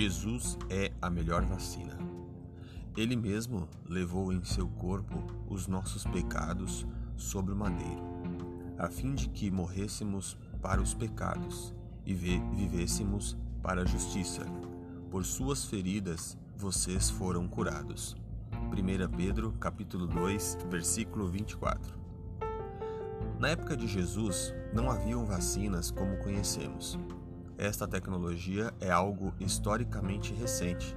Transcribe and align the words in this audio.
Jesus 0.00 0.56
é 0.70 0.92
a 1.02 1.10
melhor 1.10 1.44
vacina. 1.44 1.98
Ele 2.96 3.16
mesmo 3.16 3.68
levou 3.84 4.32
em 4.32 4.44
seu 4.44 4.68
corpo 4.68 5.26
os 5.48 5.66
nossos 5.66 6.04
pecados 6.04 6.86
sobre 7.16 7.52
o 7.52 7.56
madeiro, 7.56 8.04
a 8.78 8.88
fim 8.88 9.12
de 9.12 9.28
que 9.28 9.50
morrêssemos 9.50 10.38
para 10.62 10.80
os 10.80 10.94
pecados 10.94 11.74
e 12.06 12.14
vivêssemos 12.14 13.36
para 13.60 13.82
a 13.82 13.84
justiça. 13.84 14.46
Por 15.10 15.24
suas 15.24 15.64
feridas 15.64 16.38
vocês 16.56 17.10
foram 17.10 17.48
curados. 17.48 18.16
1 18.70 19.16
Pedro, 19.16 19.50
capítulo 19.54 20.06
2, 20.06 20.58
versículo 20.70 21.26
24. 21.26 21.98
Na 23.40 23.48
época 23.48 23.76
de 23.76 23.88
Jesus, 23.88 24.54
não 24.72 24.92
haviam 24.92 25.26
vacinas 25.26 25.90
como 25.90 26.18
conhecemos. 26.18 26.96
Esta 27.58 27.88
tecnologia 27.88 28.72
é 28.80 28.88
algo 28.88 29.34
historicamente 29.40 30.32
recente. 30.32 30.94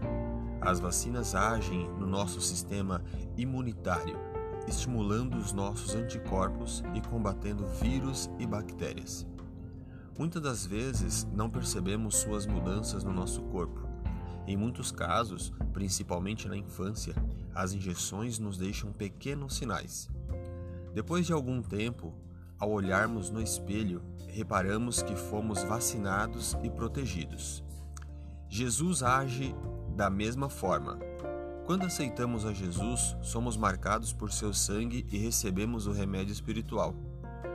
As 0.61 0.79
vacinas 0.79 1.33
agem 1.33 1.89
no 1.97 2.05
nosso 2.05 2.39
sistema 2.39 3.03
imunitário, 3.35 4.15
estimulando 4.67 5.39
os 5.39 5.53
nossos 5.53 5.95
anticorpos 5.95 6.83
e 6.93 7.01
combatendo 7.01 7.65
vírus 7.65 8.29
e 8.37 8.45
bactérias. 8.45 9.25
Muitas 10.19 10.39
das 10.39 10.63
vezes 10.63 11.27
não 11.33 11.49
percebemos 11.49 12.17
suas 12.17 12.45
mudanças 12.45 13.03
no 13.03 13.11
nosso 13.11 13.41
corpo. 13.41 13.89
Em 14.45 14.55
muitos 14.55 14.91
casos, 14.91 15.51
principalmente 15.73 16.47
na 16.47 16.55
infância, 16.55 17.15
as 17.55 17.73
injeções 17.73 18.37
nos 18.37 18.59
deixam 18.59 18.93
pequenos 18.93 19.55
sinais. 19.55 20.07
Depois 20.93 21.25
de 21.25 21.33
algum 21.33 21.59
tempo, 21.59 22.13
ao 22.61 22.69
olharmos 22.69 23.31
no 23.31 23.41
espelho, 23.41 24.03
reparamos 24.27 25.01
que 25.01 25.15
fomos 25.15 25.63
vacinados 25.63 26.55
e 26.61 26.69
protegidos. 26.69 27.63
Jesus 28.47 29.01
age 29.01 29.55
da 29.95 30.11
mesma 30.11 30.47
forma. 30.47 30.99
Quando 31.65 31.87
aceitamos 31.87 32.45
a 32.45 32.53
Jesus, 32.53 33.17
somos 33.21 33.57
marcados 33.57 34.13
por 34.13 34.31
seu 34.31 34.53
sangue 34.53 35.07
e 35.11 35.17
recebemos 35.17 35.87
o 35.87 35.91
remédio 35.91 36.31
espiritual. 36.31 36.93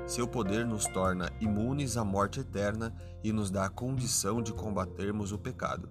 Seu 0.08 0.26
poder 0.26 0.66
nos 0.66 0.86
torna 0.86 1.30
imunes 1.40 1.96
à 1.96 2.04
morte 2.04 2.40
eterna 2.40 2.92
e 3.22 3.32
nos 3.32 3.48
dá 3.48 3.66
a 3.66 3.70
condição 3.70 4.42
de 4.42 4.52
combatermos 4.52 5.30
o 5.30 5.38
pecado. 5.38 5.88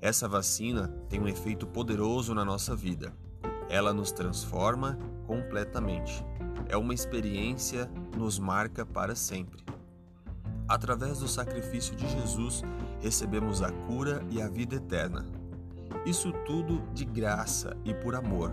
Essa 0.00 0.28
vacina 0.28 0.88
tem 1.08 1.20
um 1.20 1.28
efeito 1.28 1.68
poderoso 1.68 2.34
na 2.34 2.44
nossa 2.44 2.74
vida. 2.74 3.12
Ela 3.70 3.94
nos 3.94 4.12
transforma 4.12 4.98
completamente 5.26 6.22
é 6.70 6.76
uma 6.76 6.94
experiência 6.94 7.90
nos 8.16 8.38
marca 8.38 8.86
para 8.86 9.16
sempre. 9.16 9.60
Através 10.68 11.18
do 11.18 11.26
sacrifício 11.26 11.96
de 11.96 12.08
Jesus, 12.08 12.62
recebemos 13.00 13.60
a 13.60 13.72
cura 13.72 14.24
e 14.30 14.40
a 14.40 14.48
vida 14.48 14.76
eterna. 14.76 15.26
Isso 16.06 16.32
tudo 16.46 16.80
de 16.94 17.04
graça 17.04 17.76
e 17.84 17.92
por 17.92 18.14
amor. 18.14 18.52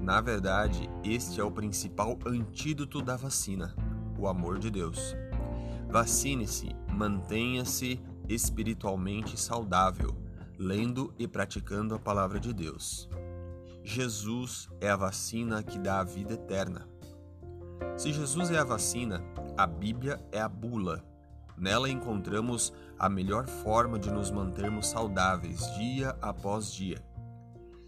Na 0.00 0.20
verdade, 0.20 0.90
este 1.04 1.40
é 1.40 1.44
o 1.44 1.50
principal 1.50 2.18
antídoto 2.26 3.00
da 3.00 3.16
vacina, 3.16 3.72
o 4.18 4.26
amor 4.26 4.58
de 4.58 4.68
Deus. 4.68 5.16
Vacine-se, 5.88 6.74
mantenha-se 6.92 8.00
espiritualmente 8.28 9.40
saudável, 9.40 10.16
lendo 10.58 11.14
e 11.16 11.28
praticando 11.28 11.94
a 11.94 12.00
palavra 12.00 12.40
de 12.40 12.52
Deus. 12.52 13.08
Jesus 13.86 14.70
é 14.80 14.88
a 14.88 14.96
vacina 14.96 15.62
que 15.62 15.78
dá 15.78 16.00
a 16.00 16.04
vida 16.04 16.32
eterna. 16.32 16.88
Se 17.98 18.14
Jesus 18.14 18.50
é 18.50 18.58
a 18.58 18.64
vacina, 18.64 19.22
a 19.58 19.66
Bíblia 19.66 20.18
é 20.32 20.40
a 20.40 20.48
bula. 20.48 21.04
Nela 21.56 21.90
encontramos 21.90 22.72
a 22.98 23.10
melhor 23.10 23.46
forma 23.46 23.98
de 23.98 24.10
nos 24.10 24.30
mantermos 24.30 24.86
saudáveis 24.86 25.60
dia 25.76 26.16
após 26.22 26.72
dia. 26.72 27.04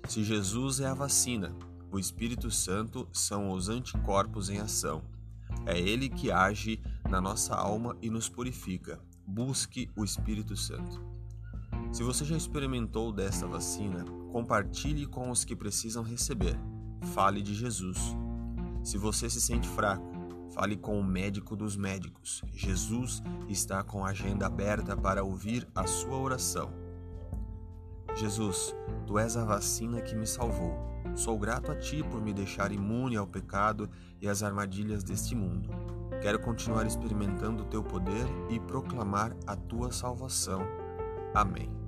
Se 0.07 0.23
Jesus 0.23 0.81
é 0.81 0.87
a 0.87 0.95
vacina, 0.95 1.57
o 1.91 1.99
Espírito 1.99 2.51
Santo 2.51 3.09
são 3.11 3.51
os 3.51 3.71
anticorpos 3.71 4.51
em 4.51 4.59
ação. 4.59 5.03
É 5.65 5.81
ele 5.81 6.11
que 6.11 6.31
age 6.31 6.79
na 7.09 7.23
nossa 7.23 7.57
alma 7.57 7.97
e 8.03 8.11
nos 8.11 8.29
purifica. 8.29 9.01
Busque 9.27 9.91
o 9.97 10.05
Espírito 10.05 10.57
Santo. 10.57 11.03
Se 11.91 12.03
você 12.03 12.23
já 12.23 12.37
experimentou 12.37 13.11
desta 13.11 13.47
vacina, 13.47 14.05
compartilhe 14.37 15.07
com 15.07 15.31
os 15.31 15.47
que 15.47 15.57
precisam 15.57 16.03
receber. 16.03 16.55
Fale 17.15 17.41
de 17.41 17.55
Jesus. 17.55 17.97
Se 18.85 18.99
você 18.99 19.31
se 19.31 19.41
sente 19.41 19.67
fraco, 19.67 20.05
fale 20.51 20.77
com 20.77 21.01
o 21.01 21.03
médico 21.03 21.57
dos 21.57 21.75
médicos. 21.75 22.43
Jesus 22.53 23.23
está 23.49 23.83
com 23.83 24.05
a 24.05 24.11
agenda 24.11 24.45
aberta 24.45 24.95
para 24.95 25.25
ouvir 25.25 25.67
a 25.75 25.87
sua 25.87 26.19
oração. 26.19 26.71
Jesus, 28.15 28.77
tu 29.07 29.19
és 29.19 29.39
a 29.39 29.45
vacina 29.47 30.03
que 30.03 30.15
me 30.15 30.27
salvou. 30.27 30.77
Sou 31.15 31.39
grato 31.39 31.73
a 31.73 31.75
ti 31.75 32.03
por 32.03 32.21
me 32.21 32.35
deixar 32.35 32.71
imune 32.71 33.17
ao 33.17 33.27
pecado 33.27 33.89
e 34.21 34.29
às 34.29 34.43
armadilhas 34.43 35.03
deste 35.03 35.35
mundo. 35.35 35.71
Quero 36.21 36.39
continuar 36.41 36.87
experimentando 36.87 37.63
o 37.63 37.67
teu 37.67 37.83
poder 37.83 38.27
e 38.51 38.61
proclamar 38.61 39.35
a 39.47 39.57
tua 39.57 39.91
salvação. 39.91 40.61
Amém. 41.35 41.86